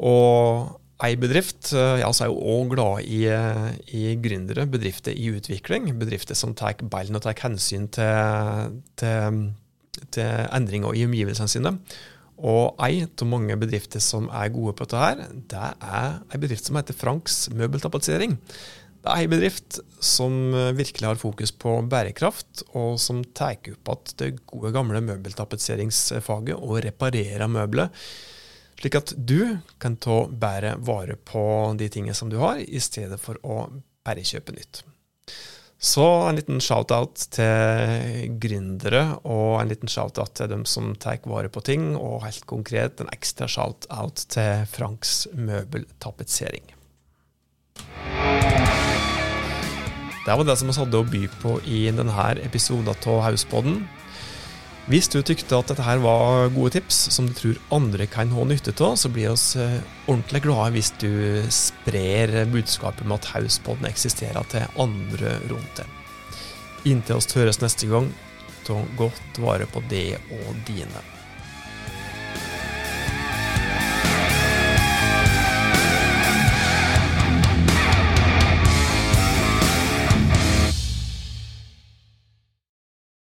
Og 0.00 0.80
ei 1.06 1.16
bedrift 1.20 1.72
Jeg 1.72 2.04
er 2.04 2.28
jo 2.28 2.36
òg 2.54 2.74
glad 2.74 3.06
i, 3.08 3.22
i, 3.96 4.02
gründere, 4.20 4.66
bedrifter 4.70 5.16
i 5.16 5.30
utvikling. 5.32 5.90
Bedrifter 6.00 6.38
som 6.38 6.54
tar 6.58 6.80
bein 6.80 7.16
og 7.16 7.24
tar 7.24 7.38
hensyn 7.40 7.88
til, 7.94 8.78
til, 9.00 9.42
til 10.12 10.48
endringer 10.56 10.96
i 10.96 11.04
omgivelsene 11.08 11.52
sine. 11.52 11.76
Og 12.40 12.78
ei 12.80 13.02
av 13.04 13.26
mange 13.28 13.56
bedrifter 13.60 14.00
som 14.00 14.30
er 14.32 14.52
gode 14.52 14.72
på 14.78 14.86
dette, 14.88 15.00
her, 15.00 15.40
det 15.50 15.64
er 15.84 16.20
ei 16.32 16.40
bedrift 16.40 16.68
som 16.68 16.78
heter 16.80 16.96
Franks 16.96 17.42
møbeltapetsering. 17.52 18.38
Det 19.00 19.08
er 19.08 19.22
ei 19.24 19.28
bedrift 19.32 19.78
som 20.04 20.52
virkelig 20.76 21.08
har 21.08 21.20
fokus 21.20 21.52
på 21.52 21.78
bærekraft, 21.88 22.64
og 22.76 22.98
som 23.00 23.22
tar 23.36 23.56
opp 23.56 23.92
igjen 23.92 24.18
det 24.20 24.30
gode, 24.48 24.72
gamle 24.76 25.00
møbeltapetseringsfaget 25.04 26.56
og 26.56 26.80
reparerer 26.84 27.48
møbler. 27.48 27.92
Slik 28.80 28.96
at 28.96 29.12
du 29.12 29.58
kan 29.78 29.98
ta 30.00 30.22
bedre 30.26 30.76
vare 30.80 31.16
på 31.16 31.42
de 31.76 31.90
tingene 31.92 32.16
som 32.16 32.30
du 32.32 32.38
har, 32.40 32.62
i 32.64 32.80
stedet 32.80 33.20
for 33.20 33.36
å 33.44 33.66
bare 34.06 34.24
kjøpe 34.24 34.54
nytt. 34.56 34.80
Så 35.80 36.04
en 36.28 36.36
liten 36.36 36.60
shout-out 36.64 37.26
til 37.36 38.32
gründere, 38.40 39.02
og 39.24 39.60
en 39.60 39.68
liten 39.68 39.88
shout-out 39.88 40.32
til 40.36 40.48
dem 40.52 40.64
som 40.68 40.94
tar 41.00 41.20
vare 41.28 41.52
på 41.52 41.60
ting, 41.64 41.92
og 41.96 42.24
helt 42.24 42.44
konkret 42.48 43.00
en 43.00 43.12
ekstra 43.12 43.48
shout-out 43.48 44.24
til 44.32 44.64
Franks 44.72 45.26
møbeltapetsering. 45.36 46.72
Det 50.24 50.36
var 50.36 50.44
det 50.44 50.56
som 50.60 50.68
vi 50.68 50.76
hadde 50.76 51.00
å 51.00 51.08
by 51.08 51.24
på 51.40 51.56
i 51.68 51.86
denne 51.92 52.28
episoden 52.44 52.92
av 52.92 53.24
Hauspodden. 53.28 53.82
Hvis 54.90 55.06
du 55.06 55.20
tykte 55.22 55.54
at 55.54 55.68
dette 55.70 55.84
her 55.86 56.00
var 56.02 56.48
gode 56.50 56.72
tips 56.74 56.96
som 57.14 57.28
du 57.28 57.34
tror 57.36 57.58
andre 57.70 58.08
kan 58.10 58.32
ha 58.34 58.42
nytte 58.42 58.72
av, 58.82 58.96
så 58.98 59.06
blir 59.12 59.30
vi 59.30 59.60
eh, 59.62 59.76
ordentlig 60.10 60.40
glade 60.42 60.72
hvis 60.74 60.90
du 60.98 61.12
sprer 61.54 62.32
budskapet 62.50 63.04
om 63.06 63.14
at 63.14 63.28
Hauspodden 63.30 63.86
eksisterer 63.86 64.48
til 64.50 64.66
andre 64.82 65.36
rundt 65.46 65.78
deg. 65.78 65.94
Inntil 66.90 67.20
oss 67.20 67.30
høres 67.38 67.62
neste 67.62 67.86
gang, 67.86 68.10
ta 68.66 68.80
godt 68.98 69.38
vare 69.38 69.70
på 69.70 69.84
det 69.92 70.18
og 70.40 70.58
dine. 70.66 71.06